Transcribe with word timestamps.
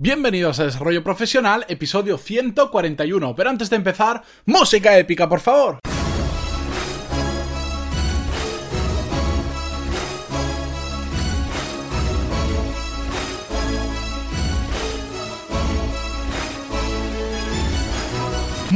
Bienvenidos 0.00 0.60
a 0.60 0.64
Desarrollo 0.64 1.02
Profesional, 1.02 1.66
episodio 1.68 2.18
141. 2.18 3.34
Pero 3.34 3.50
antes 3.50 3.68
de 3.68 3.74
empezar, 3.74 4.22
música 4.46 4.96
épica, 4.96 5.28
por 5.28 5.40
favor. 5.40 5.80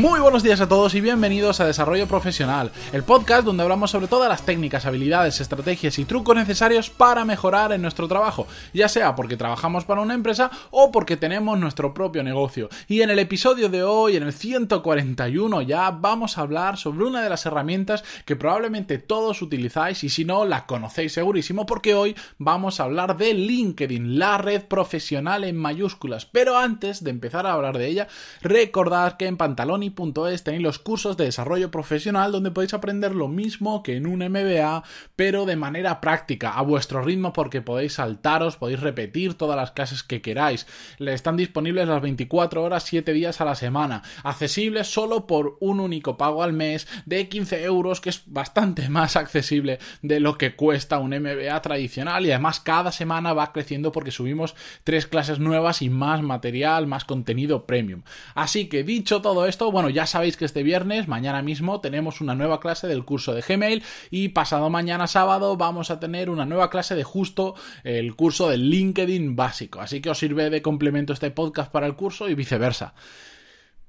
Muy 0.02 0.18
buenos 0.18 0.42
días 0.42 0.60
a 0.60 0.68
todos 0.68 0.96
y 0.96 1.00
bienvenidos 1.00 1.60
a 1.60 1.64
Desarrollo 1.64 2.08
Profesional, 2.08 2.72
el 2.92 3.04
podcast 3.04 3.44
donde 3.44 3.62
hablamos 3.62 3.92
sobre 3.92 4.08
todas 4.08 4.28
las 4.28 4.44
técnicas, 4.44 4.84
habilidades, 4.84 5.40
estrategias 5.40 5.96
y 5.96 6.04
trucos 6.04 6.34
necesarios 6.34 6.90
para 6.90 7.24
mejorar 7.24 7.70
en 7.70 7.82
nuestro 7.82 8.08
trabajo, 8.08 8.48
ya 8.74 8.88
sea 8.88 9.14
porque 9.14 9.36
trabajamos 9.36 9.84
para 9.84 10.00
una 10.00 10.14
empresa 10.14 10.50
o 10.72 10.90
porque 10.90 11.16
tenemos 11.16 11.56
nuestro 11.56 11.94
propio 11.94 12.24
negocio. 12.24 12.68
Y 12.88 13.02
en 13.02 13.10
el 13.10 13.20
episodio 13.20 13.68
de 13.68 13.84
hoy, 13.84 14.16
en 14.16 14.24
el 14.24 14.32
141 14.32 15.62
ya, 15.62 15.92
vamos 15.92 16.36
a 16.36 16.40
hablar 16.40 16.78
sobre 16.78 17.04
una 17.04 17.22
de 17.22 17.30
las 17.30 17.46
herramientas 17.46 18.02
que 18.24 18.34
probablemente 18.34 18.98
todos 18.98 19.40
utilizáis 19.40 20.02
y 20.02 20.08
si 20.08 20.24
no, 20.24 20.44
la 20.44 20.66
conocéis 20.66 21.12
segurísimo 21.12 21.64
porque 21.64 21.94
hoy 21.94 22.16
vamos 22.38 22.80
a 22.80 22.84
hablar 22.84 23.16
de 23.16 23.34
LinkedIn, 23.34 24.18
la 24.18 24.36
red 24.36 24.64
profesional 24.64 25.44
en 25.44 25.56
mayúsculas. 25.56 26.26
Pero 26.26 26.58
antes 26.58 27.04
de 27.04 27.10
empezar 27.10 27.46
a 27.46 27.52
hablar 27.52 27.78
de 27.78 27.86
ella, 27.86 28.08
recordad 28.40 29.16
que 29.16 29.28
en 29.28 29.36
pantalón 29.36 29.91
es 30.30 30.44
tenéis 30.44 30.62
los 30.62 30.78
cursos 30.78 31.16
de 31.16 31.24
desarrollo 31.24 31.70
profesional 31.70 32.32
donde 32.32 32.50
podéis 32.50 32.74
aprender 32.74 33.14
lo 33.14 33.28
mismo 33.28 33.82
que 33.82 33.96
en 33.96 34.06
un 34.06 34.20
MBA, 34.20 34.82
pero 35.16 35.44
de 35.44 35.56
manera 35.56 36.00
práctica, 36.00 36.52
a 36.52 36.62
vuestro 36.62 37.02
ritmo, 37.02 37.32
porque 37.32 37.62
podéis 37.62 37.94
saltaros, 37.94 38.56
podéis 38.56 38.80
repetir 38.80 39.34
todas 39.34 39.56
las 39.56 39.72
clases 39.72 40.02
que 40.02 40.22
queráis. 40.22 40.66
Están 40.98 41.36
disponibles 41.36 41.88
las 41.88 42.02
24 42.02 42.62
horas, 42.62 42.84
7 42.84 43.12
días 43.12 43.40
a 43.40 43.44
la 43.44 43.54
semana, 43.54 44.02
accesibles 44.22 44.88
solo 44.88 45.26
por 45.26 45.56
un 45.60 45.80
único 45.80 46.16
pago 46.16 46.42
al 46.42 46.52
mes 46.52 46.88
de 47.06 47.28
15 47.28 47.64
euros, 47.64 48.00
que 48.00 48.10
es 48.10 48.22
bastante 48.26 48.88
más 48.88 49.16
accesible 49.16 49.78
de 50.02 50.20
lo 50.20 50.38
que 50.38 50.56
cuesta 50.56 50.98
un 50.98 51.10
MBA 51.10 51.60
tradicional 51.62 52.26
y 52.26 52.30
además 52.30 52.60
cada 52.60 52.92
semana 52.92 53.32
va 53.32 53.52
creciendo 53.52 53.92
porque 53.92 54.10
subimos 54.10 54.54
tres 54.84 55.06
clases 55.06 55.38
nuevas 55.38 55.82
y 55.82 55.90
más 55.90 56.22
material, 56.22 56.86
más 56.86 57.04
contenido 57.04 57.66
premium. 57.66 58.02
Así 58.34 58.68
que 58.68 58.84
dicho 58.84 59.22
todo 59.22 59.46
esto, 59.46 59.70
bueno, 59.70 59.81
ya 59.88 60.06
sabéis 60.06 60.36
que 60.36 60.44
este 60.44 60.62
viernes, 60.62 61.08
mañana 61.08 61.42
mismo, 61.42 61.80
tenemos 61.80 62.20
una 62.20 62.34
nueva 62.34 62.60
clase 62.60 62.86
del 62.86 63.04
curso 63.04 63.34
de 63.34 63.42
Gmail 63.42 63.82
y 64.10 64.28
pasado 64.28 64.70
mañana 64.70 65.06
sábado 65.06 65.56
vamos 65.56 65.90
a 65.90 66.00
tener 66.00 66.30
una 66.30 66.44
nueva 66.44 66.70
clase 66.70 66.94
de 66.94 67.04
justo 67.04 67.54
el 67.84 68.14
curso 68.14 68.48
de 68.48 68.58
LinkedIn 68.58 69.36
básico. 69.36 69.80
Así 69.80 70.00
que 70.00 70.10
os 70.10 70.18
sirve 70.18 70.50
de 70.50 70.62
complemento 70.62 71.12
este 71.12 71.30
podcast 71.30 71.70
para 71.70 71.86
el 71.86 71.94
curso 71.94 72.28
y 72.28 72.34
viceversa. 72.34 72.94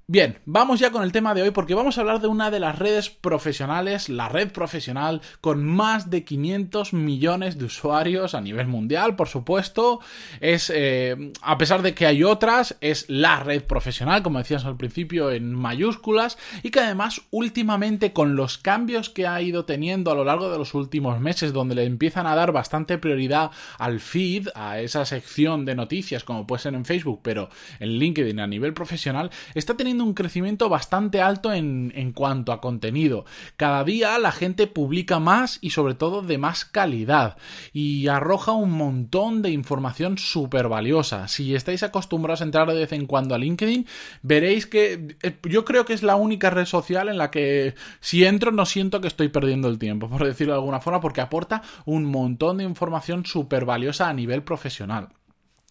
Bien, 0.05 0.39
vamos 0.45 0.81
ya 0.81 0.91
con 0.91 1.01
el 1.01 1.13
tema 1.13 1.33
de 1.33 1.43
hoy 1.43 1.51
porque 1.51 1.75
vamos 1.75 1.97
a 1.97 2.01
hablar 2.01 2.19
de 2.19 2.27
una 2.27 2.51
de 2.51 2.59
las 2.59 2.77
redes 2.77 3.09
profesionales, 3.09 4.09
la 4.09 4.27
red 4.27 4.51
profesional 4.51 5.21
con 5.39 5.63
más 5.63 6.09
de 6.09 6.25
500 6.25 6.91
millones 6.91 7.57
de 7.57 7.63
usuarios 7.63 8.35
a 8.35 8.41
nivel 8.41 8.67
mundial, 8.67 9.15
por 9.15 9.29
supuesto. 9.29 10.01
Es, 10.41 10.69
eh, 10.75 11.31
a 11.41 11.57
pesar 11.57 11.83
de 11.83 11.93
que 11.93 12.05
hay 12.05 12.21
otras, 12.21 12.75
es 12.81 13.05
la 13.07 13.39
red 13.39 13.63
profesional, 13.63 14.23
como 14.23 14.39
decías 14.39 14.65
al 14.65 14.75
principio, 14.75 15.31
en 15.31 15.55
mayúsculas 15.55 16.37
y 16.63 16.71
que 16.71 16.81
además 16.81 17.21
últimamente 17.31 18.11
con 18.11 18.35
los 18.35 18.57
cambios 18.57 19.09
que 19.09 19.25
ha 19.25 19.41
ido 19.41 19.63
teniendo 19.63 20.11
a 20.11 20.15
lo 20.15 20.25
largo 20.25 20.51
de 20.51 20.57
los 20.57 20.73
últimos 20.73 21.21
meses, 21.21 21.53
donde 21.53 21.75
le 21.75 21.85
empiezan 21.85 22.27
a 22.27 22.35
dar 22.35 22.51
bastante 22.51 22.97
prioridad 22.97 23.51
al 23.77 24.01
feed, 24.01 24.49
a 24.53 24.81
esa 24.81 25.05
sección 25.05 25.63
de 25.63 25.75
noticias 25.75 26.25
como 26.25 26.45
puede 26.45 26.61
ser 26.61 26.73
en 26.73 26.83
Facebook, 26.83 27.21
pero 27.23 27.47
en 27.79 27.87
LinkedIn 27.99 28.41
a 28.41 28.47
nivel 28.47 28.73
profesional, 28.73 29.31
está 29.55 29.77
teniendo 29.77 29.92
un 30.01 30.13
crecimiento 30.13 30.69
bastante 30.69 31.21
alto 31.21 31.53
en, 31.53 31.91
en 31.95 32.11
cuanto 32.11 32.51
a 32.51 32.61
contenido. 32.61 33.25
Cada 33.57 33.83
día 33.83 34.17
la 34.19 34.31
gente 34.31 34.67
publica 34.67 35.19
más 35.19 35.59
y 35.61 35.71
sobre 35.71 35.93
todo 35.95 36.21
de 36.21 36.37
más 36.37 36.65
calidad 36.65 37.37
y 37.71 38.07
arroja 38.07 38.51
un 38.51 38.71
montón 38.71 39.41
de 39.41 39.51
información 39.51 40.17
súper 40.17 40.67
valiosa. 40.67 41.27
Si 41.27 41.55
estáis 41.55 41.83
acostumbrados 41.83 42.41
a 42.41 42.45
entrar 42.45 42.67
de 42.67 42.79
vez 42.79 42.91
en 42.91 43.05
cuando 43.05 43.35
a 43.35 43.37
LinkedIn, 43.37 43.87
veréis 44.21 44.65
que 44.65 45.17
eh, 45.21 45.37
yo 45.43 45.65
creo 45.65 45.85
que 45.85 45.93
es 45.93 46.03
la 46.03 46.15
única 46.15 46.49
red 46.49 46.65
social 46.65 47.09
en 47.09 47.17
la 47.17 47.31
que 47.31 47.75
si 47.99 48.25
entro 48.25 48.51
no 48.51 48.65
siento 48.65 49.01
que 49.01 49.07
estoy 49.07 49.29
perdiendo 49.29 49.67
el 49.67 49.79
tiempo, 49.79 50.09
por 50.09 50.23
decirlo 50.25 50.53
de 50.53 50.59
alguna 50.59 50.79
forma, 50.79 51.01
porque 51.01 51.21
aporta 51.21 51.61
un 51.85 52.05
montón 52.05 52.57
de 52.57 52.63
información 52.63 53.25
súper 53.25 53.65
valiosa 53.65 54.09
a 54.09 54.13
nivel 54.13 54.43
profesional. 54.43 55.09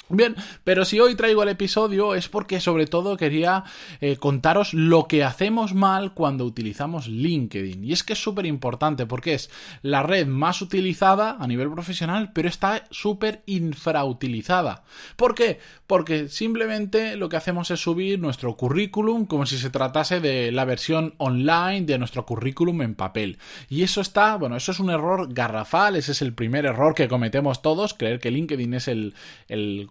Bien, 0.09 0.37
pero 0.63 0.85
si 0.85 1.01
hoy 1.01 1.15
traigo 1.15 1.43
el 1.43 1.49
episodio 1.49 2.15
es 2.15 2.29
porque 2.29 2.61
sobre 2.61 2.87
todo 2.87 3.17
quería 3.17 3.65
eh, 4.01 4.17
contaros 4.17 4.75
lo 4.75 5.07
que 5.07 5.25
hacemos 5.25 5.73
mal 5.73 6.13
cuando 6.13 6.45
utilizamos 6.45 7.09
LinkedIn. 7.09 7.83
Y 7.85 7.93
es 7.93 8.03
que 8.03 8.13
es 8.13 8.23
súper 8.23 8.45
importante 8.45 9.07
porque 9.07 9.35
es 9.35 9.51
la 9.81 10.03
red 10.03 10.27
más 10.27 10.61
utilizada 10.61 11.37
a 11.39 11.47
nivel 11.47 11.71
profesional, 11.71 12.33
pero 12.35 12.49
está 12.49 12.85
súper 12.91 13.43
infrautilizada. 13.47 14.85
¿Por 15.17 15.35
qué? 15.35 15.61
Porque 15.87 16.29
simplemente 16.29 17.17
lo 17.17 17.29
que 17.29 17.37
hacemos 17.37 17.71
es 17.71 17.81
subir 17.81 18.19
nuestro 18.19 18.57
currículum 18.57 19.25
como 19.25 19.47
si 19.47 19.57
se 19.57 19.71
tratase 19.71 20.21
de 20.21 20.53
la 20.53 20.67
versión 20.67 21.15
online 21.19 21.83
de 21.83 21.99
nuestro 21.99 22.27
currículum 22.27 22.83
en 22.83 22.97
papel. 22.97 23.39
Y 23.71 23.83
eso 23.83 24.01
está, 24.01 24.37
bueno, 24.37 24.57
eso 24.57 24.73
es 24.73 24.81
un 24.81 24.91
error 24.91 25.33
garrafal, 25.33 25.97
ese 25.97 26.13
es 26.13 26.21
el 26.23 26.35
primer 26.35 26.67
error 26.67 26.95
que 26.95 27.09
cometemos 27.09 27.63
todos, 27.63 27.95
creer 27.95 28.21
que 28.21 28.31
LinkedIn 28.31 28.75
es 28.75 28.89
el, 28.89 29.15
el 29.49 29.89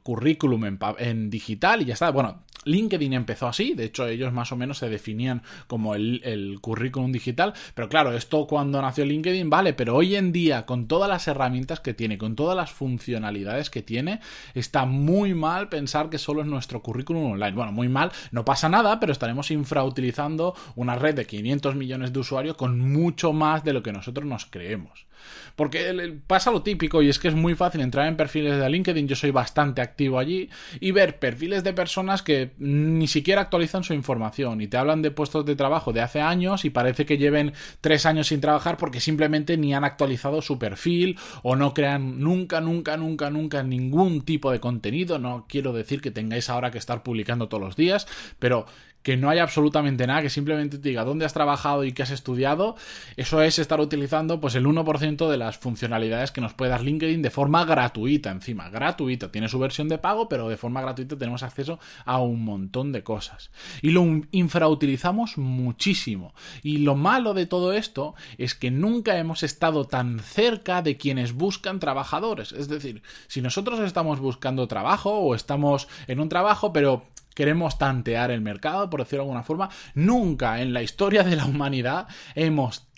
en, 0.65 0.79
en, 0.97 1.29
digital 1.29 1.81
y 1.81 1.85
ya 1.85 1.93
está. 1.93 2.11
Bueno, 2.11 2.43
LinkedIn 2.65 3.13
empezó 3.13 3.47
así, 3.47 3.73
de 3.73 3.85
hecho 3.85 4.07
ellos 4.07 4.31
más 4.33 4.51
o 4.51 4.55
menos 4.55 4.77
se 4.77 4.89
definían 4.89 5.41
como 5.67 5.95
el, 5.95 6.59
currículum 6.61 7.11
digital, 7.11 7.53
pero 7.73 7.89
claro, 7.89 8.13
esto 8.15 8.45
cuando 8.47 8.81
nació 8.81 9.05
LinkedIn 9.05 9.49
vale, 9.49 9.73
pero 9.73 9.95
hoy 9.95 10.15
en 10.15 10.31
día 10.31 10.65
con 10.65 10.87
todas 10.87 11.09
las 11.09 11.27
herramientas 11.27 11.79
que 11.79 11.93
tiene, 11.93 12.17
con 12.17 12.35
todas 12.35 12.55
las 12.55 12.71
funcionalidades 12.71 13.69
que 13.69 13.81
tiene, 13.81 14.19
está 14.53 14.85
muy 14.85 15.33
mal 15.33 15.69
pensar 15.69 16.09
que 16.09 16.17
solo 16.17 16.41
es 16.41 16.47
nuestro 16.47 16.81
currículum 16.81 17.31
online. 17.31 17.51
Bueno, 17.51 17.71
muy 17.71 17.89
mal, 17.89 18.11
no 18.31 18.45
pasa 18.45 18.69
nada, 18.69 18.99
pero 18.99 19.11
estaremos 19.11 19.51
infrautilizando 19.51 20.55
una 20.75 20.95
red 20.95 21.15
de 21.15 21.25
500 21.25 21.75
millones 21.75 22.13
de 22.13 22.19
usuarios 22.19 22.55
con 22.57 22.79
mucho 22.79 23.33
más 23.33 23.63
de 23.63 23.73
lo 23.73 23.83
que 23.83 23.91
nosotros 23.91 24.25
nos 24.25 24.45
creemos. 24.45 25.07
Porque 25.55 26.19
pasa 26.27 26.51
lo 26.51 26.63
típico 26.63 27.01
y 27.01 27.09
es 27.09 27.19
que 27.19 27.27
es 27.27 27.35
muy 27.35 27.55
fácil 27.55 27.81
entrar 27.81 28.07
en 28.07 28.17
perfiles 28.17 28.57
de 28.57 28.69
LinkedIn, 28.69 29.07
yo 29.07 29.15
soy 29.15 29.31
bastante 29.31 29.81
activo 29.81 30.19
allí, 30.19 30.49
y 30.79 30.91
ver 30.91 31.19
perfiles 31.19 31.63
de 31.63 31.73
personas 31.73 32.21
que 32.23 32.50
ni 32.57 33.07
siquiera 33.07 33.41
actualizan 33.41 33.83
su 33.83 33.93
información 33.93 34.61
y 34.61 34.67
te 34.67 34.77
hablan 34.77 35.01
de 35.01 35.11
puestos 35.11 35.45
de 35.45 35.55
trabajo 35.55 35.93
de 35.93 36.01
hace 36.01 36.21
años 36.21 36.65
y 36.65 36.69
parece 36.69 37.05
que 37.05 37.17
lleven 37.17 37.53
tres 37.81 38.05
años 38.05 38.27
sin 38.27 38.41
trabajar 38.41 38.77
porque 38.77 38.99
simplemente 38.99 39.57
ni 39.57 39.73
han 39.73 39.83
actualizado 39.83 40.41
su 40.41 40.59
perfil 40.59 41.17
o 41.43 41.55
no 41.55 41.73
crean 41.73 42.19
nunca, 42.19 42.61
nunca, 42.61 42.97
nunca, 42.97 43.29
nunca 43.29 43.63
ningún 43.63 44.21
tipo 44.21 44.51
de 44.51 44.59
contenido. 44.59 45.19
No 45.19 45.45
quiero 45.47 45.73
decir 45.73 46.01
que 46.01 46.11
tengáis 46.11 46.49
ahora 46.49 46.71
que 46.71 46.77
estar 46.77 47.03
publicando 47.03 47.47
todos 47.47 47.63
los 47.63 47.75
días, 47.75 48.07
pero 48.39 48.65
que 49.03 49.17
no 49.17 49.29
hay 49.29 49.39
absolutamente 49.39 50.05
nada, 50.05 50.21
que 50.21 50.29
simplemente 50.29 50.77
te 50.77 50.89
diga 50.89 51.03
dónde 51.03 51.25
has 51.25 51.33
trabajado 51.33 51.83
y 51.83 51.91
qué 51.91 52.03
has 52.03 52.11
estudiado, 52.11 52.75
eso 53.17 53.41
es 53.41 53.59
estar 53.59 53.79
utilizando 53.79 54.39
pues 54.39 54.55
el 54.55 54.65
1% 54.65 55.29
de 55.29 55.37
las 55.37 55.57
funcionalidades 55.57 56.31
que 56.31 56.41
nos 56.41 56.53
puede 56.53 56.71
dar 56.71 56.81
LinkedIn 56.81 57.21
de 57.21 57.29
forma 57.29 57.65
gratuita 57.65 58.31
encima, 58.31 58.69
gratuita, 58.69 59.31
tiene 59.31 59.49
su 59.49 59.59
versión 59.59 59.87
de 59.87 59.97
pago, 59.97 60.29
pero 60.29 60.49
de 60.49 60.57
forma 60.57 60.81
gratuita 60.81 61.17
tenemos 61.17 61.43
acceso 61.43 61.79
a 62.05 62.21
un 62.21 62.40
montón 62.43 62.91
de 62.91 63.03
cosas. 63.03 63.51
Y 63.81 63.91
lo 63.91 64.03
infrautilizamos 64.31 65.37
muchísimo. 65.37 66.33
Y 66.63 66.79
lo 66.79 66.95
malo 66.95 67.33
de 67.33 67.45
todo 67.45 67.73
esto 67.73 68.15
es 68.37 68.55
que 68.55 68.71
nunca 68.71 69.17
hemos 69.17 69.43
estado 69.43 69.85
tan 69.85 70.19
cerca 70.19 70.81
de 70.81 70.97
quienes 70.97 71.33
buscan 71.33 71.79
trabajadores. 71.79 72.51
Es 72.51 72.67
decir, 72.67 73.01
si 73.27 73.41
nosotros 73.41 73.79
estamos 73.79 74.19
buscando 74.19 74.67
trabajo 74.67 75.19
o 75.19 75.35
estamos 75.35 75.87
en 76.07 76.19
un 76.19 76.29
trabajo, 76.29 76.73
pero 76.73 77.05
queremos 77.33 77.77
tantear 77.77 78.31
el 78.31 78.41
mercado, 78.41 78.89
por 78.89 79.01
decirlo 79.01 79.23
de 79.23 79.29
alguna 79.29 79.43
forma, 79.43 79.69
nunca 79.95 80.61
en 80.61 80.73
la 80.73 80.83
historia 80.83 81.23
de 81.23 81.35
la 81.35 81.45
humanidad 81.45 82.07
hemos 82.35 82.90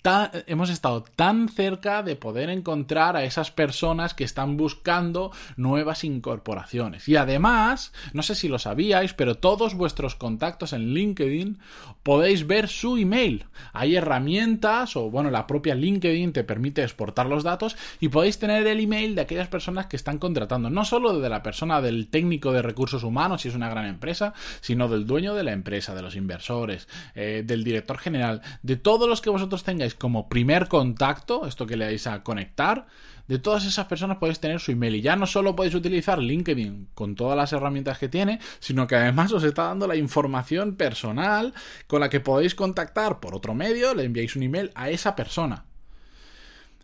hemos 0.46 0.68
estado 0.68 1.02
tan 1.02 1.48
cerca 1.48 2.02
de 2.02 2.14
poder 2.14 2.50
encontrar 2.50 3.16
a 3.16 3.24
esas 3.24 3.50
personas 3.50 4.12
que 4.12 4.24
están 4.24 4.58
buscando 4.58 5.32
nuevas 5.56 6.04
incorporaciones. 6.04 7.08
Y 7.08 7.16
además, 7.16 7.92
no 8.12 8.22
sé 8.22 8.34
si 8.34 8.48
lo 8.48 8.58
sabíais, 8.58 9.14
pero 9.14 9.36
todos 9.36 9.74
vuestros 9.74 10.14
contactos 10.14 10.74
en 10.74 10.92
LinkedIn 10.92 11.58
podéis 12.02 12.46
ver 12.46 12.68
su 12.68 12.98
email. 12.98 13.46
Hay 13.72 13.96
herramientas 13.96 14.94
o 14.94 15.10
bueno, 15.10 15.30
la 15.30 15.46
propia 15.46 15.74
LinkedIn 15.74 16.34
te 16.34 16.44
permite 16.44 16.82
exportar 16.82 17.26
los 17.26 17.42
datos 17.42 17.74
y 17.98 18.08
podéis 18.08 18.38
tener 18.38 18.66
el 18.66 18.80
email 18.80 19.14
de 19.14 19.22
aquellas 19.22 19.48
personas 19.48 19.86
que 19.86 19.96
están 19.96 20.18
contratando, 20.18 20.68
no 20.68 20.84
solo 20.84 21.18
de 21.18 21.28
la 21.30 21.42
persona 21.42 21.80
del 21.80 22.08
técnico 22.08 22.52
de 22.52 22.60
recursos 22.60 23.04
humanos 23.04 23.40
si 23.40 23.48
es 23.48 23.54
una 23.54 23.70
gran 23.70 23.86
empresa, 23.86 24.34
sino 24.60 24.86
del 24.88 25.06
dueño 25.06 25.34
de 25.34 25.44
la 25.44 25.52
empresa, 25.52 25.94
de 25.94 26.02
los 26.02 26.14
inversores, 26.14 26.88
eh, 27.14 27.42
del 27.46 27.64
director 27.64 27.96
general, 27.96 28.42
de 28.62 28.76
todos 28.76 29.08
los 29.08 29.22
que 29.22 29.30
vosotros 29.30 29.64
tengáis 29.64 29.93
como 29.94 30.28
primer 30.28 30.68
contacto, 30.68 31.46
esto 31.46 31.66
que 31.66 31.76
le 31.76 31.86
dais 31.86 32.06
a 32.06 32.22
conectar, 32.22 32.86
de 33.28 33.38
todas 33.38 33.64
esas 33.64 33.86
personas 33.86 34.18
podéis 34.18 34.40
tener 34.40 34.60
su 34.60 34.72
email. 34.72 34.96
Y 34.96 35.02
ya 35.02 35.16
no 35.16 35.26
solo 35.26 35.56
podéis 35.56 35.74
utilizar 35.74 36.18
LinkedIn 36.18 36.88
con 36.94 37.14
todas 37.14 37.36
las 37.36 37.52
herramientas 37.52 37.98
que 37.98 38.08
tiene, 38.08 38.40
sino 38.60 38.86
que 38.86 38.96
además 38.96 39.32
os 39.32 39.44
está 39.44 39.64
dando 39.64 39.86
la 39.86 39.96
información 39.96 40.76
personal 40.76 41.54
con 41.86 42.00
la 42.00 42.10
que 42.10 42.20
podéis 42.20 42.54
contactar 42.54 43.20
por 43.20 43.34
otro 43.34 43.54
medio, 43.54 43.94
le 43.94 44.04
enviáis 44.04 44.36
un 44.36 44.42
email 44.42 44.70
a 44.74 44.90
esa 44.90 45.16
persona. 45.16 45.64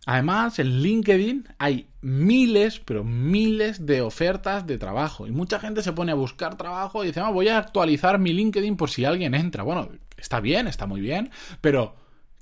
Además, 0.06 0.58
en 0.58 0.80
LinkedIn 0.80 1.48
hay 1.58 1.86
miles, 2.00 2.80
pero 2.80 3.04
miles 3.04 3.84
de 3.84 4.00
ofertas 4.00 4.66
de 4.66 4.78
trabajo. 4.78 5.26
Y 5.26 5.30
mucha 5.30 5.60
gente 5.60 5.82
se 5.82 5.92
pone 5.92 6.12
a 6.12 6.14
buscar 6.14 6.56
trabajo 6.56 7.04
y 7.04 7.08
dice, 7.08 7.20
voy 7.20 7.48
a 7.48 7.58
actualizar 7.58 8.18
mi 8.18 8.32
LinkedIn 8.32 8.76
por 8.76 8.88
si 8.88 9.04
alguien 9.04 9.34
entra. 9.34 9.62
Bueno, 9.62 9.90
está 10.16 10.40
bien, 10.40 10.66
está 10.66 10.86
muy 10.86 11.02
bien, 11.02 11.30
pero 11.60 11.94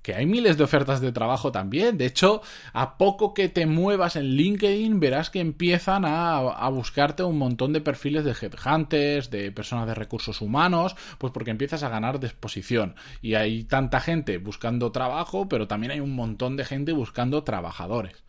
que 0.03 0.15
hay 0.15 0.27
miles 0.27 0.57
de 0.57 0.65
ofertas 0.65 1.01
de 1.01 1.13
trabajo 1.13 1.53
también. 1.53 1.99
De 1.99 2.07
hecho, 2.07 2.43
a 2.73 2.97
poco 2.97 3.35
que 3.35 3.49
te 3.49 3.67
muevas 3.67 4.17
en 4.17 4.25
LinkedIn, 4.25 5.01
verás 5.01 5.31
que 5.31 5.41
empiezan 5.41 6.05
a, 6.07 6.69
buscarte 6.69 7.23
un 7.23 7.39
montón 7.39 7.73
de 7.73 7.81
perfiles 7.81 8.25
de 8.25 8.33
headhunters, 8.33 9.31
de 9.31 9.51
personas 9.53 9.87
de 9.87 9.95
recursos 9.95 10.41
humanos, 10.41 10.97
pues 11.19 11.33
porque 11.33 11.51
empiezas 11.51 11.83
a 11.83 11.89
ganar 11.89 12.19
exposición. 12.27 12.95
Y 13.23 13.35
hay 13.35 13.65
tanta 13.65 14.01
gente 14.01 14.39
buscando 14.39 14.93
trabajo, 14.93 15.49
pero 15.49 15.67
también 15.67 15.93
hay 15.93 16.01
un 16.01 16.15
montón 16.15 16.57
de 16.57 16.65
gente 16.65 16.93
buscando 16.93 17.45
trabajadores. 17.45 18.23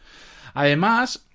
Además, 0.53 1.28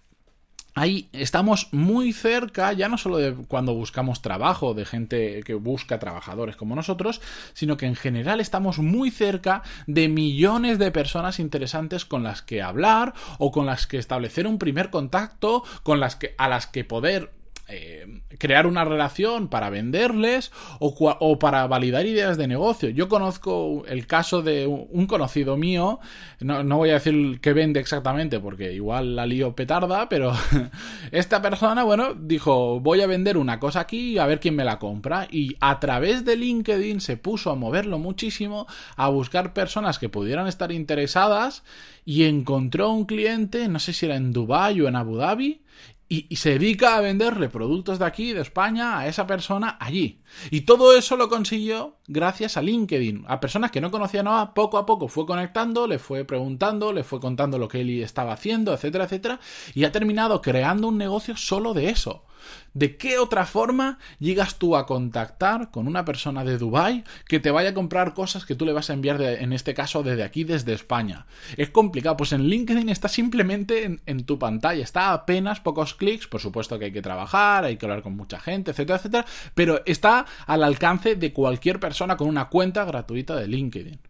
Ahí 0.77 1.09
estamos 1.13 1.69
muy 1.71 2.13
cerca, 2.13 2.73
ya 2.73 2.89
no 2.89 2.99
solo 2.99 3.19
de 3.19 3.33
cuando 3.47 3.75
buscamos 3.75 4.23
trabajo, 4.23 4.75
de 4.75 4.85
gente 4.85 5.41
que 5.45 5.55
busca 5.55 6.01
trabajadores 6.01 6.57
como 6.57 6.75
nosotros, 6.75 7.21
sino 7.53 7.77
que 7.77 7.87
en 7.87 7.95
general 7.95 8.41
estamos 8.41 8.81
muy 8.81 9.13
cerca 9.13 9.63
de 9.87 10.09
millones 10.09 10.81
de 10.81 10.91
personas 10.91 11.39
interesantes 11.39 12.05
con 12.05 12.25
las 12.25 12.43
que 12.43 12.61
hablar 12.61 13.15
o 13.39 13.53
con 13.53 13.67
las 13.67 13.87
que 13.87 13.99
establecer 13.99 14.49
un 14.49 14.59
primer 14.59 14.91
contacto, 14.91 15.63
con 15.85 16.01
las 16.01 16.17
que 16.17 16.35
a 16.39 16.49
las 16.49 16.67
que 16.67 16.83
poder 16.83 17.31
eh, 17.69 18.07
crear 18.39 18.67
una 18.67 18.85
relación 18.85 19.49
para 19.49 19.71
venderles 19.71 20.53
o, 20.81 21.39
para 21.39 21.67
validar 21.67 22.05
ideas 22.07 22.37
de 22.37 22.47
negocio. 22.47 22.91
Yo 22.91 23.09
conozco 23.09 23.85
el 23.87 24.07
caso 24.07 24.43
de 24.43 24.67
un 24.67 25.07
conocido 25.07 25.57
mío, 25.57 26.01
no, 26.41 26.63
no 26.63 26.77
voy 26.77 26.91
a 26.91 26.95
decir 26.95 27.41
que 27.41 27.53
vende 27.53 27.81
exactamente 27.81 28.41
porque 28.41 28.73
igual 28.73 29.17
la 29.17 29.27
lío 29.27 29.55
petarda, 29.55 30.09
pero 30.09 30.35
esta 31.11 31.41
persona, 31.41 31.85
bueno, 31.85 32.15
dijo, 32.15 32.81
voy 32.81 33.01
a 33.01 33.07
vender 33.07 33.39
una 33.39 33.59
cosa 33.61 33.81
aquí 33.81 34.19
a 34.19 34.27
ver 34.27 34.41
quién 34.41 34.57
me 34.57 34.65
la 34.65 34.79
compra 34.79 35.27
y 35.31 35.57
a 35.61 35.81
través 35.81 36.25
de 36.25 36.37
LinkedIn 36.37 37.01
se 37.01 37.17
puso 37.17 37.51
a 37.51 37.55
moverlo 37.55 37.99
muchísimo, 37.99 38.67
a 38.97 39.09
buscar 39.09 39.53
personas 39.53 39.99
que 39.99 40.09
pudieran 40.09 40.47
estar 40.47 40.73
interesadas 40.73 41.65
y 42.05 42.25
encontró 42.25 42.91
un 42.91 43.07
cliente, 43.07 43.69
no 43.69 43.79
sé 43.79 43.93
si 43.93 44.07
era 44.07 44.17
en 44.17 44.33
Dubai 44.33 44.81
o 44.81 44.89
en 44.89 44.97
Abu 44.97 45.17
Dhabi, 45.17 45.63
y, 46.09 46.37
se 46.37 46.51
dedica 46.59 46.97
a 46.97 47.01
venderle 47.01 47.49
productos 47.49 47.99
de 47.99 48.05
aquí, 48.05 48.33
de 48.33 48.43
España, 48.43 48.99
a 48.99 49.09
esa 49.09 49.27
persona 49.27 49.77
allí. 49.81 50.21
Y 50.51 50.63
todo 50.63 50.97
eso 50.97 51.17
lo 51.17 51.29
consiguió 51.29 51.97
gracias 52.07 52.57
a 52.57 52.63
LinkedIn. 52.63 53.25
A 53.27 53.41
personas 53.41 53.71
que 53.71 53.81
no 53.81 53.91
conocían 53.91 54.27
nada, 54.27 54.55
poco 54.55 54.79
a 54.79 54.87
poco 54.87 55.09
fue 55.09 55.27
conectando, 55.27 55.87
le 55.87 55.99
fue 55.99 56.25
preguntando, 56.25 56.93
le 56.93 57.05
fue 57.05 57.21
contando 57.21 57.59
lo 57.59 57.69
que 57.69 57.81
él 57.81 58.03
estaba 58.03 58.33
haciendo, 58.33 58.75
etcétera, 58.75 59.05
etcétera. 59.05 59.41
Y 59.75 59.85
ha 59.85 59.93
terminado 59.93 60.43
creando 60.43 60.89
un 60.89 60.99
negocio 60.99 61.37
solo 61.37 61.75
de 61.75 61.91
eso. 61.91 62.25
¿De 62.73 62.97
qué 62.97 63.19
otra 63.19 63.47
forma 63.47 63.99
llegas 64.19 64.57
tú 64.57 64.77
a 64.77 64.87
contactar 64.87 65.71
con 65.71 65.87
una 65.87 66.05
persona 66.05 66.45
de 66.45 66.59
Dubai 66.59 67.05
que 67.27 67.39
te 67.39 67.51
vaya 67.51 67.71
a 67.71 67.75
comprar 67.75 68.15
cosas 68.15 68.45
que 68.45 68.55
tú 68.55 68.67
le 68.67 68.73
vas 68.73 68.91
a 68.91 68.95
enviar, 68.95 69.23
en 69.23 69.53
este 69.53 69.75
caso, 69.75 70.03
desde 70.03 70.25
aquí, 70.25 70.45
desde 70.45 70.73
España? 70.73 71.27
Es 71.57 71.71
complicado, 71.71 72.17
pues 72.17 72.33
en 72.33 72.49
LinkedIn 72.49 72.89
está 72.89 73.09
simplemente 73.09 73.85
en, 73.85 74.01
en 74.07 74.25
tu 74.25 74.39
pantalla, 74.39 74.83
está 74.83 75.13
apenas 75.13 75.61
pocos 75.61 75.95
clics, 75.95 76.27
por 76.27 76.41
supuesto 76.41 76.79
que 76.79 76.87
hay 76.87 76.93
que 76.93 77.03
trabajar, 77.03 77.65
hay 77.65 77.77
que 77.77 77.87
hablar 77.87 78.03
con 78.03 78.17
mucha 78.17 78.41
gente, 78.41 78.73
etcétera, 78.73 78.99
etcétera, 78.99 79.27
pero 79.55 79.83
está 79.87 80.27
al 80.47 80.65
alcance 80.65 81.15
de 81.15 81.33
cualquier 81.33 81.79
persona 81.79 82.17
con 82.17 82.29
una 82.29 82.49
cuenta 82.49 82.85
gratuita 82.85 83.37
de 83.37 83.49
LinkedIn. 83.49 84.01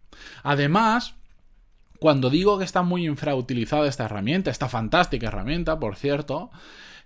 Además, 0.43 1.15
cuando 1.99 2.29
digo 2.29 2.57
que 2.57 2.65
está 2.65 2.83
muy 2.83 3.05
infrautilizada 3.05 3.87
esta 3.87 4.05
herramienta, 4.05 4.51
esta 4.51 4.69
fantástica 4.69 5.27
herramienta, 5.27 5.79
por 5.79 5.95
cierto, 5.95 6.51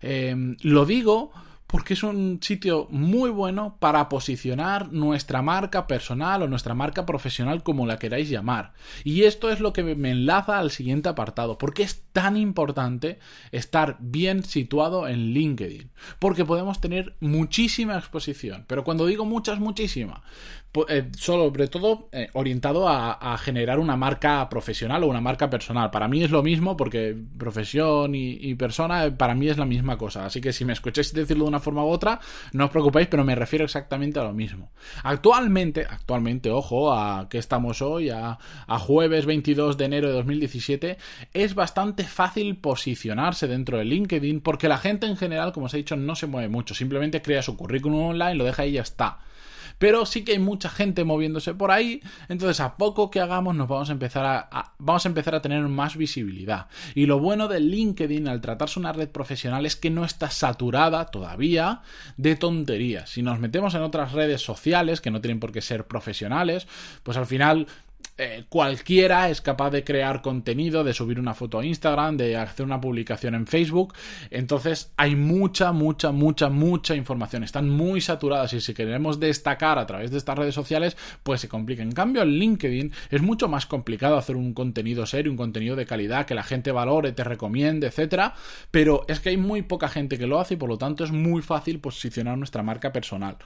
eh, 0.02 0.56
lo 0.62 0.86
digo 0.86 1.32
porque 1.70 1.94
es 1.94 2.02
un 2.02 2.40
sitio 2.42 2.88
muy 2.90 3.30
bueno 3.30 3.78
para 3.80 4.10
posicionar 4.10 4.92
nuestra 4.92 5.44
marca 5.44 5.86
personal 5.86 6.42
o 6.42 6.48
nuestra 6.48 6.74
marca 6.74 7.06
profesional 7.06 7.62
como 7.62 7.86
la 7.86 8.00
queráis 8.00 8.28
llamar. 8.28 8.74
Y 9.04 9.26
esto 9.26 9.52
es 9.52 9.60
lo 9.60 9.72
que 9.72 9.84
me 9.84 10.10
enlaza 10.10 10.58
al 10.58 10.72
siguiente 10.72 11.10
apartado, 11.10 11.60
porque 11.60 11.84
es 11.84 12.02
tan 12.12 12.38
importante 12.38 13.20
estar 13.52 13.98
bien 14.00 14.44
situado 14.44 15.08
en 15.08 15.32
LinkedIn, 15.32 15.92
porque 16.18 16.44
podemos 16.44 16.82
tener 16.82 17.16
muchísima 17.20 18.00
exposición, 18.00 18.66
pero 18.68 18.84
cuando 18.84 19.06
digo 19.06 19.26
muchas, 19.26 19.60
muchísima, 19.60 20.24
eh, 20.88 21.10
sobre 21.18 21.68
todo 21.68 22.10
eh, 22.12 22.30
orientado 22.34 22.88
a, 22.88 23.38
generar 23.40 23.80
una 23.80 23.96
marca 23.96 24.48
profesional 24.50 25.04
o 25.04 25.08
una 25.08 25.20
marca 25.20 25.50
personal. 25.50 25.90
Para 25.90 26.08
mí 26.08 26.24
es 26.24 26.30
lo 26.30 26.44
mismo 26.44 26.78
porque 26.78 27.18
profesión 27.38 28.14
y, 28.14 28.54
persona 28.54 29.06
eh, 29.06 29.12
para 29.12 29.34
mí 29.34 29.50
es 29.50 29.58
la 29.58 29.66
misma 29.66 29.98
cosa. 29.98 30.26
Así 30.26 30.42
que 30.42 30.54
si 30.54 30.66
me 30.66 30.74
escucháis 30.74 31.12
decirlo 31.12 31.46
de 31.46 31.50
una 31.50 31.59
forma 31.60 31.84
u 31.84 31.90
otra, 31.90 32.20
no 32.54 32.66
os 32.66 32.72
preocupéis, 32.72 33.08
pero 33.08 33.24
me 33.24 33.36
refiero 33.36 33.66
exactamente 33.66 34.20
a 34.20 34.24
lo 34.24 34.34
mismo. 34.34 34.72
Actualmente, 35.04 35.86
actualmente, 35.90 36.52
ojo, 36.52 36.94
a 36.94 37.28
que 37.30 37.38
estamos 37.38 37.82
hoy, 37.82 38.10
a, 38.10 38.38
jueves 38.80 39.26
22 39.26 39.78
de 39.78 39.86
enero 39.86 40.08
de 40.08 40.14
2017, 40.14 40.98
es 41.34 41.56
bastante 41.56 42.04
fácil 42.04 42.58
posicionarse 42.58 43.48
dentro 43.48 43.78
de 43.78 43.86
LinkedIn 43.86 44.42
porque 44.42 44.68
la 44.68 44.78
gente 44.78 45.06
en 45.06 45.18
general, 45.18 45.52
como 45.52 45.68
os 45.68 45.74
he 45.74 45.78
dicho, 45.78 45.96
no 45.96 46.16
se 46.16 46.28
mueve 46.28 46.50
mucho. 46.50 46.74
Simplemente 46.74 47.22
crea 47.22 47.42
su 47.42 47.58
currículum 47.58 48.02
online, 48.02 48.36
lo 48.36 48.46
deja 48.46 48.66
y 48.66 48.74
ya 48.74 48.82
está 48.82 49.20
pero 49.80 50.06
sí 50.06 50.24
que 50.24 50.34
hay 50.34 50.40
mucha 50.40 50.70
gente 50.70 51.04
moviéndose 51.04 51.56
por 51.56 51.72
ahí, 51.72 52.02
entonces 52.28 52.60
a 52.60 52.78
poco 52.78 53.10
que 53.10 53.20
hagamos 53.20 53.56
nos 53.56 53.68
vamos 53.68 53.90
a 53.90 53.94
empezar 53.94 54.26
a, 54.26 54.74
vamos 54.78 55.06
a 55.06 55.10
empezar 55.10 55.34
a 55.34 55.42
tener 55.42 55.62
más 55.68 55.98
visibilidad. 55.98 56.68
Y 56.94 57.08
lo 57.08 57.20
bueno 57.20 57.48
de 57.48 57.60
LinkedIn 57.60 58.28
al 58.28 58.42
tratarse 58.42 58.80
una 58.80 58.94
red 58.94 59.10
profesional 59.10 59.66
es 59.66 59.76
que 59.76 59.90
no 59.90 60.06
está 60.06 60.30
saturada 60.30 61.06
todavía 61.06 61.82
de 62.18 62.36
tonterías. 62.36 63.10
Si 63.10 63.24
nos 63.24 63.40
metemos 63.40 63.74
en 63.74 63.82
otras 63.82 64.12
redes 64.12 64.42
sociales 64.42 65.02
que 65.02 65.12
no 65.12 65.22
tienen 65.22 65.40
por 65.40 65.52
qué 65.52 65.62
ser 65.62 65.88
profesionales, 65.88 66.68
pues 67.04 67.18
al 67.18 67.26
final 67.26 67.68
eh, 68.22 68.44
cualquiera 68.50 69.30
es 69.30 69.40
capaz 69.40 69.70
de 69.72 69.86
crear 69.86 70.22
contenido, 70.22 70.84
de 70.84 70.94
subir 70.94 71.22
una 71.22 71.34
foto 71.34 71.60
a 71.60 71.66
Instagram, 71.66 72.18
de 72.18 72.36
hacer 72.36 72.66
una 72.66 72.82
publicación 72.82 73.34
en 73.34 73.48
Facebook. 73.48 73.94
Entonces 74.30 74.92
hay 74.98 75.16
mucha, 75.16 75.72
mucha, 75.72 76.12
mucha, 76.12 76.50
mucha 76.50 76.96
información. 76.96 77.46
Están 77.46 77.70
muy 77.70 78.02
saturadas 78.02 78.52
y 78.52 78.60
si 78.60 78.74
queremos 78.74 79.22
destacar 79.22 79.80
a 79.80 79.88
través 79.88 80.12
de 80.12 80.18
estas 80.18 80.38
redes 80.38 80.54
sociales, 80.54 80.98
pues 81.24 81.40
se 81.40 81.48
complica. 81.48 81.82
En 81.82 81.94
cambio, 81.94 82.22
en 82.22 82.32
LinkedIn 82.32 82.92
es 83.10 83.22
mucho 83.22 83.48
más 83.48 83.66
complicado 83.66 84.18
hacer 84.18 84.36
un 84.36 84.54
contenido 84.54 85.06
serio, 85.06 85.32
un 85.32 85.38
contenido 85.38 85.78
de 85.78 85.86
calidad, 85.86 86.26
que 86.26 86.36
la 86.36 86.44
gente 86.44 86.74
valore, 86.74 87.14
te 87.14 87.24
recomiende, 87.24 87.88
etcétera. 87.88 88.34
Pero 88.70 89.06
es 89.08 89.22
que 89.22 89.30
hay 89.30 89.38
muy 89.38 89.62
poca 89.62 89.88
gente 89.88 90.18
que 90.18 90.28
lo 90.28 90.42
hace 90.42 90.56
y 90.56 90.58
por 90.58 90.68
lo 90.68 90.78
tanto 90.78 91.06
es 91.06 91.12
muy 91.14 91.42
fácil 91.42 91.80
posicionar 91.80 92.38
nuestra 92.38 92.64
marca 92.64 92.92
personal. 92.92 93.38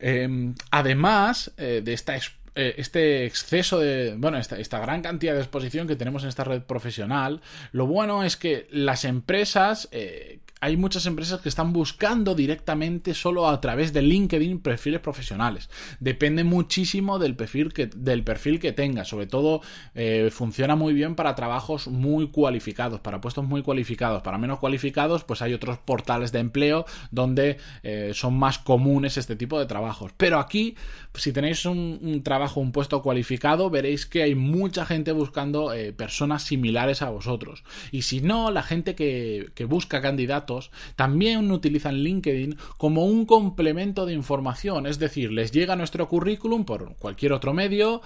Em, 0.00 0.54
además 0.70 1.52
eh, 1.56 1.82
de 1.84 1.92
esta 1.92 2.14
eh, 2.58 2.74
este 2.76 3.24
exceso 3.24 3.78
de, 3.78 4.16
bueno, 4.18 4.36
esta, 4.36 4.80
gran 4.80 5.00
cantidad 5.00 5.34
de 5.34 5.38
exposición 5.38 5.86
que 5.86 5.94
tenemos 5.94 6.24
en 6.24 6.28
esta 6.28 6.42
red 6.42 6.62
profesional, 6.62 7.40
lo 7.70 7.86
bueno 7.86 8.24
es 8.24 8.36
que 8.36 8.66
las 8.72 9.04
empresas 9.04 9.88
eh, 9.92 10.40
hay 10.60 10.76
muchas 10.76 11.06
empresas 11.06 11.40
que 11.40 11.48
están 11.48 11.72
buscando 11.72 12.34
directamente 12.34 13.14
solo 13.14 13.48
a 13.48 13.60
través 13.60 13.92
de 13.92 14.02
LinkedIn 14.02 14.60
perfiles 14.60 15.00
profesionales. 15.00 15.70
Depende 16.00 16.44
muchísimo 16.44 17.18
del 17.18 17.36
perfil 17.36 17.72
que, 17.72 17.86
del 17.86 18.24
perfil 18.24 18.58
que 18.58 18.72
tenga. 18.72 19.04
Sobre 19.04 19.26
todo 19.26 19.60
eh, 19.94 20.30
funciona 20.32 20.74
muy 20.76 20.94
bien 20.94 21.14
para 21.14 21.34
trabajos 21.34 21.88
muy 21.88 22.30
cualificados, 22.30 23.00
para 23.00 23.20
puestos 23.20 23.44
muy 23.44 23.62
cualificados. 23.62 24.22
Para 24.22 24.38
menos 24.38 24.58
cualificados, 24.58 25.24
pues 25.24 25.42
hay 25.42 25.54
otros 25.54 25.78
portales 25.78 26.32
de 26.32 26.40
empleo 26.40 26.86
donde 27.10 27.58
eh, 27.82 28.12
son 28.14 28.36
más 28.38 28.58
comunes 28.58 29.16
este 29.16 29.36
tipo 29.36 29.58
de 29.58 29.66
trabajos. 29.66 30.12
Pero 30.16 30.38
aquí, 30.38 30.76
si 31.14 31.32
tenéis 31.32 31.64
un, 31.66 32.22
trabajo, 32.24 32.60
un 32.60 32.72
puesto 32.72 33.02
cualificado, 33.02 33.70
veréis 33.70 34.06
que 34.06 34.22
hay 34.22 34.34
mucha 34.34 34.84
gente 34.84 35.12
buscando 35.12 35.72
eh, 35.72 35.92
personas 35.92 36.42
similares 36.42 37.02
a 37.02 37.10
vosotros. 37.10 37.62
Y 37.92 38.02
si 38.02 38.20
no, 38.20 38.50
la 38.50 38.62
gente 38.62 38.94
que, 38.94 39.50
que 39.54 39.64
busca 39.64 40.00
candidatos 40.00 40.47
también 40.96 41.50
utilizan 41.50 41.96
LinkedIn 41.96 42.56
como 42.76 43.04
un 43.04 43.26
complemento 43.26 44.06
de 44.06 44.14
información, 44.14 44.86
es 44.86 44.98
decir, 44.98 45.32
les 45.32 45.52
llega 45.52 45.76
nuestro 45.76 46.08
currículum 46.08 46.64
por 46.64 46.96
cualquier 46.96 47.32
otro 47.32 47.52
medio, 47.52 48.00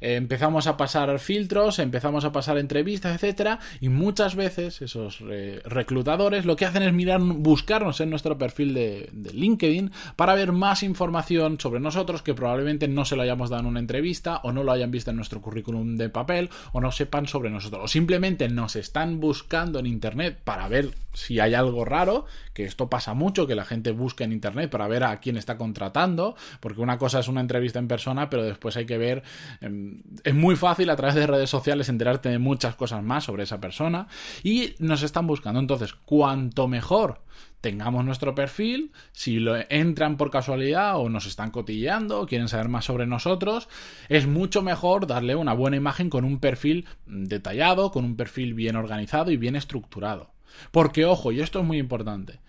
eh, 0.00 0.14
empezamos 0.14 0.66
a 0.66 0.76
pasar 0.76 1.18
filtros, 1.18 1.78
empezamos 1.78 2.24
a 2.24 2.32
pasar 2.32 2.58
entrevistas, 2.58 3.14
etcétera, 3.14 3.58
y 3.80 3.88
muchas 3.88 4.34
veces 4.34 4.82
esos 4.82 5.22
eh, 5.28 5.60
reclutadores 5.64 6.44
lo 6.44 6.56
que 6.56 6.66
hacen 6.66 6.82
es 6.82 6.92
mirar, 6.92 7.20
buscarnos 7.20 8.00
en 8.00 8.10
nuestro 8.10 8.38
perfil 8.38 8.74
de, 8.74 9.10
LinkedIn 9.32 9.90
para 10.16 10.34
ver 10.34 10.52
más 10.52 10.82
información 10.82 11.58
sobre 11.60 11.80
nosotros 11.80 12.22
que 12.22 12.34
probablemente 12.34 12.88
no 12.88 13.04
se 13.04 13.16
lo 13.16 13.22
hayamos 13.22 13.50
dado 13.50 13.62
en 13.62 13.68
una 13.68 13.80
entrevista 13.80 14.40
o 14.42 14.52
no 14.52 14.62
lo 14.62 14.72
hayan 14.72 14.90
visto 14.90 15.10
en 15.10 15.16
nuestro 15.16 15.40
currículum 15.40 15.96
de 15.96 16.08
papel 16.08 16.50
o 16.72 16.80
no 16.80 16.92
sepan 16.92 17.26
sobre 17.26 17.50
nosotros. 17.50 17.84
O 17.84 17.88
simplemente 17.88 18.48
nos 18.48 18.76
están 18.76 19.20
buscando 19.20 19.78
en 19.78 19.86
internet 19.86 20.38
para 20.42 20.68
ver 20.68 20.90
si 21.12 21.40
hay 21.40 21.54
algo 21.54 21.79
raro, 21.84 22.26
que 22.52 22.64
esto 22.64 22.88
pasa 22.88 23.14
mucho, 23.14 23.46
que 23.46 23.54
la 23.54 23.64
gente 23.64 23.92
busca 23.92 24.24
en 24.24 24.32
internet 24.32 24.70
para 24.70 24.88
ver 24.88 25.04
a 25.04 25.18
quién 25.20 25.36
está 25.36 25.56
contratando, 25.56 26.36
porque 26.60 26.80
una 26.80 26.98
cosa 26.98 27.20
es 27.20 27.28
una 27.28 27.40
entrevista 27.40 27.78
en 27.78 27.88
persona, 27.88 28.30
pero 28.30 28.42
después 28.42 28.76
hay 28.76 28.86
que 28.86 28.98
ver 28.98 29.22
em, 29.60 30.02
es 30.24 30.34
muy 30.34 30.56
fácil 30.56 30.90
a 30.90 30.96
través 30.96 31.14
de 31.14 31.26
redes 31.26 31.50
sociales 31.50 31.88
enterarte 31.88 32.28
de 32.28 32.38
muchas 32.38 32.74
cosas 32.74 33.02
más 33.02 33.24
sobre 33.24 33.44
esa 33.44 33.60
persona 33.60 34.08
y 34.42 34.74
nos 34.78 35.02
están 35.02 35.26
buscando. 35.26 35.60
Entonces, 35.60 35.94
cuanto 35.94 36.68
mejor 36.68 37.22
tengamos 37.60 38.04
nuestro 38.04 38.34
perfil, 38.34 38.92
si 39.12 39.38
lo 39.38 39.56
entran 39.68 40.16
por 40.16 40.30
casualidad 40.30 40.98
o 40.98 41.08
nos 41.08 41.26
están 41.26 41.50
cotilleando 41.50 42.26
quieren 42.26 42.48
saber 42.48 42.68
más 42.68 42.84
sobre 42.84 43.06
nosotros, 43.06 43.68
es 44.08 44.26
mucho 44.26 44.62
mejor 44.62 45.06
darle 45.06 45.36
una 45.36 45.52
buena 45.52 45.76
imagen 45.76 46.10
con 46.10 46.24
un 46.24 46.40
perfil 46.40 46.86
detallado, 47.06 47.90
con 47.90 48.04
un 48.04 48.16
perfil 48.16 48.54
bien 48.54 48.76
organizado 48.76 49.30
y 49.30 49.36
bien 49.36 49.56
estructurado. 49.56 50.32
Porque, 50.70 51.04
ojo, 51.04 51.32
y 51.32 51.40
esto 51.40 51.60
es 51.60 51.64
muy 51.64 51.78
importante, 51.78 52.40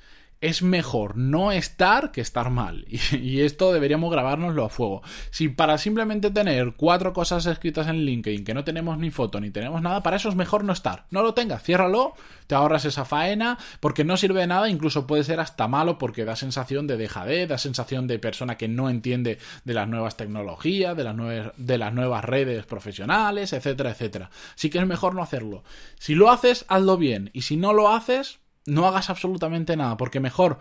es 0.41 0.63
mejor 0.63 1.17
no 1.17 1.51
estar 1.51 2.11
que 2.11 2.21
estar 2.21 2.49
mal. 2.49 2.85
Y, 3.21 3.41
esto 3.41 3.71
deberíamos 3.71 4.11
grabárnoslo 4.11 4.65
a 4.65 4.69
fuego. 4.69 5.03
Si 5.29 5.47
para 5.47 5.77
simplemente 5.77 6.31
tener 6.31 6.73
cuatro 6.75 7.13
cosas 7.13 7.45
escritas 7.45 7.87
en 7.87 7.97
LinkedIn, 7.97 8.43
que 8.43 8.53
no 8.53 8.63
tenemos 8.63 8.97
ni 8.97 9.11
foto 9.11 9.39
ni 9.39 9.51
tenemos 9.51 9.81
nada, 9.81 10.01
para 10.01 10.17
eso 10.17 10.29
es 10.29 10.35
mejor 10.35 10.63
no 10.63 10.73
estar. 10.73 11.05
No 11.11 11.21
lo 11.21 11.33
tengas, 11.33 11.63
ciérralo, 11.63 12.13
te 12.47 12.55
ahorras 12.55 12.85
esa 12.85 13.05
faena, 13.05 13.57
porque 13.79 14.03
no 14.03 14.17
sirve 14.17 14.41
de 14.41 14.47
nada, 14.47 14.69
incluso 14.69 15.07
puede 15.07 15.23
ser 15.23 15.39
hasta 15.39 15.67
malo 15.67 15.97
porque 15.97 16.25
da 16.25 16.35
sensación 16.35 16.87
de 16.87 16.97
dejadez, 16.97 17.47
da 17.47 17.57
sensación 17.57 18.07
de 18.07 18.19
persona 18.19 18.57
que 18.57 18.67
no 18.67 18.89
entiende 18.89 19.37
de 19.63 19.73
las 19.73 19.87
nuevas 19.87 20.17
tecnologías, 20.17 20.97
de 20.97 21.03
las, 21.03 21.15
de 21.55 21.77
las 21.77 21.93
nuevas 21.93 22.25
redes 22.25 22.65
profesionales, 22.65 23.53
etcétera, 23.53 23.91
etcétera. 23.91 24.31
Así 24.55 24.69
que 24.69 24.79
es 24.79 24.87
mejor 24.87 25.15
no 25.15 25.21
hacerlo. 25.21 25.63
Si 25.99 26.15
lo 26.15 26.31
haces, 26.31 26.65
hazlo 26.67 26.97
bien. 26.97 27.29
Y 27.33 27.43
si 27.43 27.57
no 27.57 27.73
lo 27.73 27.89
haces, 27.89 28.40
no 28.65 28.87
hagas 28.87 29.09
absolutamente 29.09 29.75
nada, 29.75 29.97
porque 29.97 30.19
mejor 30.19 30.59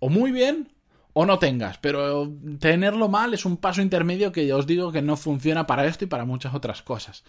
o 0.00 0.08
muy 0.08 0.32
bien 0.32 0.72
o 1.16 1.26
no 1.26 1.38
tengas, 1.38 1.78
pero 1.78 2.28
tenerlo 2.58 3.08
mal 3.08 3.34
es 3.34 3.44
un 3.44 3.56
paso 3.56 3.80
intermedio 3.80 4.32
que 4.32 4.46
ya 4.46 4.56
os 4.56 4.66
digo 4.66 4.90
que 4.90 5.00
no 5.00 5.16
funciona 5.16 5.64
para 5.64 5.86
esto 5.86 6.04
y 6.04 6.08
para 6.08 6.24
muchas 6.24 6.54
otras 6.54 6.82
cosas. 6.82 7.22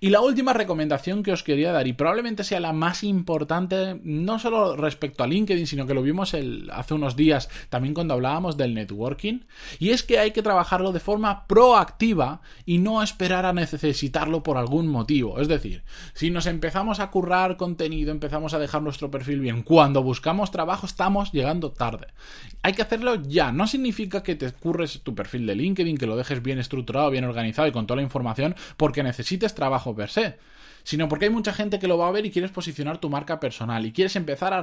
Y 0.00 0.08
la 0.08 0.22
última 0.22 0.54
recomendación 0.54 1.22
que 1.22 1.32
os 1.32 1.42
quería 1.42 1.70
dar, 1.70 1.86
y 1.86 1.92
probablemente 1.92 2.44
sea 2.44 2.60
la 2.60 2.72
más 2.72 3.04
importante, 3.04 4.00
no 4.02 4.38
solo 4.38 4.74
respecto 4.74 5.22
a 5.22 5.26
LinkedIn, 5.26 5.66
sino 5.66 5.86
que 5.86 5.92
lo 5.92 6.00
vimos 6.00 6.34
hace 6.72 6.94
unos 6.94 7.14
días 7.14 7.50
también 7.68 7.92
cuando 7.92 8.14
hablábamos 8.14 8.56
del 8.56 8.72
networking, 8.72 9.40
y 9.78 9.90
es 9.90 10.02
que 10.02 10.18
hay 10.18 10.30
que 10.30 10.42
trabajarlo 10.42 10.92
de 10.92 11.00
forma 11.00 11.46
proactiva 11.46 12.40
y 12.64 12.78
no 12.78 13.02
esperar 13.02 13.44
a 13.44 13.52
necesitarlo 13.52 14.42
por 14.42 14.56
algún 14.56 14.88
motivo. 14.88 15.40
Es 15.40 15.48
decir, 15.48 15.84
si 16.14 16.30
nos 16.30 16.46
empezamos 16.46 17.00
a 17.00 17.10
currar 17.10 17.58
contenido, 17.58 18.12
empezamos 18.12 18.54
a 18.54 18.58
dejar 18.58 18.80
nuestro 18.80 19.10
perfil 19.10 19.40
bien, 19.40 19.62
cuando 19.62 20.02
buscamos 20.02 20.50
trabajo 20.50 20.86
estamos 20.86 21.32
llegando 21.32 21.70
tarde. 21.70 22.06
Hay 22.62 22.72
que 22.72 22.80
hacerlo 22.80 23.25
ya. 23.28 23.52
No 23.52 23.66
significa 23.66 24.22
que 24.22 24.34
te 24.34 24.50
curres 24.52 25.00
tu 25.02 25.14
perfil 25.14 25.46
de 25.46 25.54
LinkedIn, 25.54 25.98
que 25.98 26.06
lo 26.06 26.16
dejes 26.16 26.42
bien 26.42 26.58
estructurado, 26.58 27.10
bien 27.10 27.24
organizado 27.24 27.68
y 27.68 27.72
con 27.72 27.86
toda 27.86 27.96
la 27.96 28.02
información 28.02 28.54
porque 28.76 29.02
necesites 29.02 29.54
trabajo 29.54 29.94
per 29.94 30.10
se 30.10 30.38
sino 30.86 31.08
porque 31.08 31.24
hay 31.24 31.32
mucha 31.32 31.52
gente 31.52 31.80
que 31.80 31.88
lo 31.88 31.98
va 31.98 32.06
a 32.06 32.12
ver 32.12 32.26
y 32.26 32.30
quieres 32.30 32.52
posicionar 32.52 32.98
tu 32.98 33.10
marca 33.10 33.40
personal 33.40 33.84
y 33.84 33.92
quieres 33.92 34.14
empezar 34.14 34.52
a, 34.52 34.60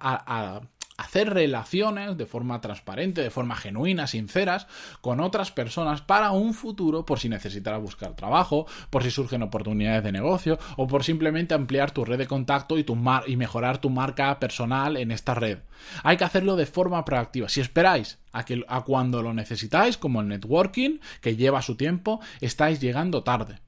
a, 0.00 0.62
hacer 0.96 1.32
relaciones 1.32 2.16
de 2.16 2.26
forma 2.26 2.60
transparente, 2.60 3.22
de 3.22 3.30
forma 3.30 3.56
genuina, 3.56 4.06
sinceras, 4.06 4.66
con 5.00 5.20
otras 5.20 5.52
personas 5.52 6.00
para 6.00 6.30
un 6.30 6.54
futuro, 6.54 7.04
por 7.04 7.18
si 7.18 7.28
necesitas 7.28 7.80
buscar 7.80 8.14
trabajo, 8.14 8.66
por 8.90 9.02
si 9.02 9.10
surgen 9.10 9.42
oportunidades 9.42 10.02
de 10.04 10.12
negocio, 10.12 10.58
o 10.76 10.86
por 10.86 11.04
simplemente 11.04 11.54
ampliar 11.54 11.90
tu 11.90 12.04
red 12.04 12.18
de 12.18 12.26
contacto 12.26 12.78
y, 12.78 12.84
tu 12.84 12.96
y 13.26 13.36
mejorar 13.36 13.78
tu 13.78 13.90
marca 13.90 14.38
personal 14.38 14.96
en 14.96 15.10
esta 15.10 15.34
red. 15.34 15.58
Hay 16.02 16.16
que 16.16 16.24
hacerlo 16.24 16.56
de 16.56 16.66
forma 16.66 17.04
proactiva. 17.04 17.48
Si 17.48 17.60
esperáis 17.60 18.18
a, 18.32 18.44
que, 18.44 18.64
a 18.68 18.82
cuando 18.82 19.22
lo 19.22 19.34
necesitáis, 19.34 19.96
como 19.98 20.20
el 20.20 20.28
networking, 20.28 20.98
que 21.20 21.36
lleva 21.36 21.62
su 21.62 21.76
tiempo, 21.76 22.20
estáis 22.40 22.80
llegando 22.80 23.22
tarde. 23.22 23.60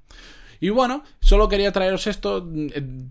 Y 0.61 0.71
bueno, 0.71 1.03
solo 1.21 1.49
quería 1.49 1.73
traeros 1.73 2.07
esto. 2.07 2.49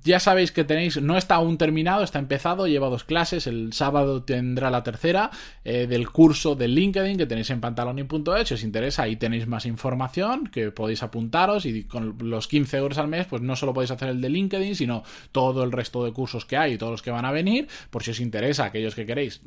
Ya 0.04 0.20
sabéis 0.20 0.52
que 0.52 0.64
tenéis, 0.64 1.02
no 1.02 1.18
está 1.18 1.36
aún 1.36 1.58
terminado, 1.58 2.04
está 2.04 2.20
empezado, 2.20 2.68
lleva 2.68 2.90
dos 2.90 3.04
clases. 3.04 3.48
El 3.48 3.74
sábado 3.74 4.24
tendrá 4.24 4.70
la 4.70 4.84
tercera 4.84 5.32
eh, 5.64 5.88
del 5.88 6.10
curso 6.10 6.56
de 6.56 6.68
LinkedIn 6.68 7.18
que 7.18 7.26
tenéis 7.26 7.50
en 7.50 7.62
pantaloni.es. 7.62 8.48
Si 8.48 8.54
os 8.54 8.64
interesa, 8.64 9.04
ahí 9.04 9.16
tenéis 9.16 9.48
más 9.48 9.66
información 9.66 10.48
que 10.48 10.72
podéis 10.72 11.04
apuntaros. 11.04 11.66
Y 11.66 11.84
con 11.86 12.18
los 12.20 12.48
15 12.48 12.78
euros 12.78 12.98
al 12.98 13.08
mes, 13.08 13.28
pues 13.28 13.42
no 13.42 13.56
solo 13.56 13.74
podéis 13.74 13.92
hacer 13.92 14.10
el 14.10 14.22
de 14.22 14.30
LinkedIn, 14.30 14.76
sino 14.76 15.04
todo 15.32 15.64
el 15.64 15.72
resto 15.72 16.04
de 16.04 16.12
cursos 16.12 16.46
que 16.46 16.58
hay 16.58 16.74
y 16.74 16.78
todos 16.78 16.92
los 16.92 17.02
que 17.02 17.12
van 17.12 17.26
a 17.26 17.32
venir. 17.32 17.68
Por 17.90 18.04
si 18.04 18.12
os 18.12 18.20
interesa, 18.20 18.66
aquellos 18.66 18.96
que 18.96 19.06
queréis 19.06 19.42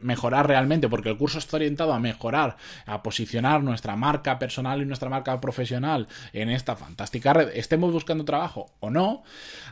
mejorar 0.00 0.46
realmente, 0.46 0.88
porque 0.88 1.10
el 1.10 1.16
curso 1.16 1.38
está 1.38 1.56
orientado 1.56 1.92
a 1.92 1.98
mejorar, 1.98 2.56
a 2.86 3.02
posicionar 3.02 3.62
nuestra 3.62 3.96
marca 3.96 4.38
personal 4.38 4.80
y 4.80 4.84
nuestra 4.84 5.08
marca 5.08 5.40
profesional 5.40 6.08
en 6.32 6.50
esta 6.50 6.76
fantástica 6.76 7.31
estemos 7.54 7.92
buscando 7.92 8.24
trabajo 8.24 8.70
o 8.80 8.90
no. 8.90 9.22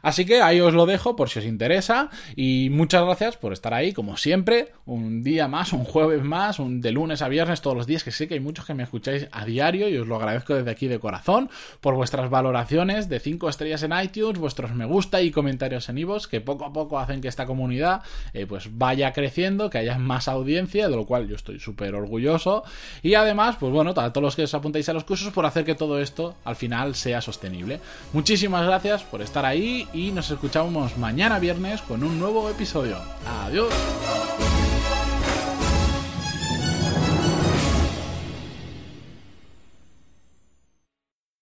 Así 0.03 0.25
que 0.25 0.41
ahí 0.41 0.61
os 0.61 0.75
lo 0.75 0.87
dejo 0.87 1.17
por 1.17 1.29
si 1.29 1.41
os 1.41 1.45
interesa. 1.45 2.11
Y 2.37 2.69
muchas 2.71 3.05
gracias 3.05 3.37
por 3.37 3.53
estar 3.53 3.75
ahí, 3.75 3.93
como 3.93 4.17
siempre, 4.17 4.73
un 4.87 5.23
día 5.23 5.49
más, 5.49 5.73
un 5.73 5.85
jueves 5.85 6.23
más, 6.23 6.59
un 6.59 6.81
de 6.81 6.93
lunes 6.93 7.23
a 7.23 7.29
viernes 7.29 7.61
todos 7.61 7.77
los 7.77 7.87
días, 7.87 8.05
que 8.05 8.11
sé 8.11 8.29
que 8.29 8.35
hay 8.35 8.41
muchos 8.41 8.65
que 8.65 8.75
me 8.75 8.83
escucháis 8.83 9.29
a 9.33 9.45
diario 9.45 9.89
y 9.89 9.97
os 9.97 10.07
lo 10.07 10.17
agradezco 10.17 10.55
desde 10.55 10.71
aquí 10.71 10.89
de 10.89 10.99
corazón 10.99 11.51
por 11.81 11.95
vuestras 11.95 12.31
valoraciones 12.31 13.09
de 13.09 13.21
5 13.21 13.49
estrellas 13.49 13.83
en 13.83 13.93
iTunes, 13.93 14.39
vuestros 14.39 14.75
me 14.75 14.85
gusta 14.85 15.21
y 15.23 15.31
comentarios 15.31 15.89
en 15.89 15.99
iVoox, 15.99 16.27
que 16.27 16.41
poco 16.41 16.65
a 16.65 16.73
poco 16.73 16.99
hacen 16.99 17.21
que 17.21 17.29
esta 17.29 17.47
comunidad 17.47 18.03
eh, 18.33 18.47
pues 18.47 18.77
vaya 18.79 19.13
creciendo, 19.13 19.71
que 19.71 19.79
haya 19.79 19.99
más 19.99 20.29
audiencia, 20.29 20.89
de 20.89 20.97
lo 20.97 21.07
cual 21.07 21.29
yo 21.29 21.37
estoy 21.37 21.61
súper 21.61 21.95
orgulloso. 21.95 22.65
Y 23.03 23.15
además, 23.15 23.57
pues 23.59 23.73
bueno, 23.73 23.91
a 23.91 24.13
todos 24.13 24.23
los 24.23 24.37
que 24.37 24.45
os 24.45 24.55
apuntáis 24.55 24.89
a 24.89 24.93
los 24.93 25.05
cursos 25.05 25.33
por 25.33 25.47
hacer 25.47 25.65
que 25.65 25.75
todo 25.75 26.01
esto 26.01 26.37
al 26.45 26.57
final 26.57 26.95
sea 26.95 27.21
Muchísimas 28.13 28.67
gracias 28.67 29.03
por 29.03 29.23
estar 29.23 29.45
ahí 29.45 29.89
y 29.93 30.11
nos 30.13 30.31
escuchamos 30.31 30.97
mañana 30.99 31.39
viernes 31.39 31.81
con 31.83 32.03
un 32.03 32.19
nuevo 32.19 32.49
episodio. 32.49 32.97
Adiós. 33.45 33.73